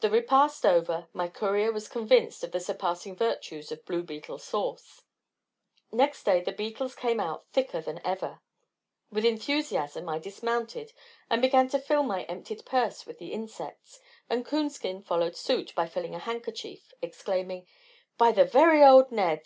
[0.00, 5.04] The repast over, my courier was convinced of the surpassing virtues of blue beetle sauce.
[5.90, 8.42] Next day the bettles came out thicker than ever.
[9.10, 10.92] With enthusiasm, I dismounted,
[11.30, 15.86] and began to fill my emptied purse with the insects, and Coonskin followed suit by
[15.86, 17.66] filling a handkerchief, exclaiming:
[18.18, 19.36] "By the very old Ned!